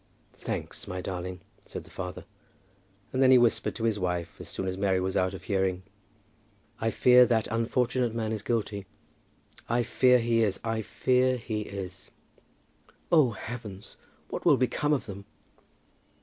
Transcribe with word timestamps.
"Thanks, 0.39 0.87
my 0.87 0.99
darling," 0.99 1.41
said 1.63 1.83
the 1.83 1.91
father. 1.91 2.25
And 3.13 3.21
then 3.21 3.29
he 3.29 3.37
whispered 3.37 3.75
to 3.75 3.83
his 3.83 3.99
wife, 3.99 4.33
as 4.39 4.49
soon 4.49 4.67
as 4.67 4.75
Mary 4.75 4.99
was 4.99 5.15
out 5.15 5.35
of 5.35 5.43
hearing, 5.43 5.83
"I 6.79 6.89
fear 6.89 7.23
that 7.27 7.45
unfortunate 7.51 8.11
man 8.15 8.31
is 8.31 8.41
guilty. 8.41 8.87
I 9.69 9.83
fear 9.83 10.17
he 10.17 10.41
is! 10.41 10.59
I 10.63 10.81
fear 10.81 11.37
he 11.37 11.61
is!" 11.61 12.09
"Oh, 13.11 13.29
heavens! 13.29 13.95
what 14.29 14.43
will 14.43 14.57
become 14.57 14.91
of 14.91 15.05
them?" 15.05 15.25